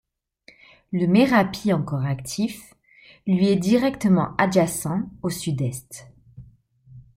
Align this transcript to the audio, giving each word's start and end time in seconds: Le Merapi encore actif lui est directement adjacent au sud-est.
Le 0.91 1.05
Merapi 1.05 1.71
encore 1.71 2.05
actif 2.05 2.73
lui 3.27 3.49
est 3.49 3.55
directement 3.55 4.33
adjacent 4.39 4.99
au 5.21 5.29
sud-est. 5.29 6.07